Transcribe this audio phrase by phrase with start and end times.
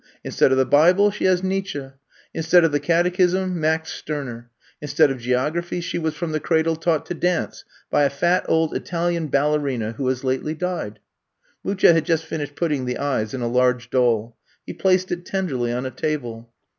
[0.23, 1.89] Instead of the Bible she has had Nietzsche;
[2.33, 3.59] instead of the catechism.
[3.61, 4.45] Max Stimer;
[4.81, 8.73] instead of geography she was from the cradle taught to dance by a fat, old
[8.75, 10.93] Italian ballerina who has lately died.
[10.93, 10.97] ^
[11.31, 14.35] * Mucha had just finished putting the eyes in a large doll.
[14.65, 16.51] He placed it tenderly on a table.